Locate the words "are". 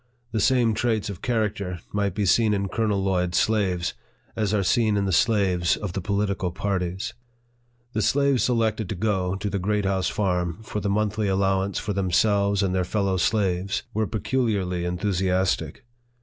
4.51-4.63